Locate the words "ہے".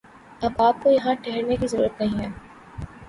2.19-2.29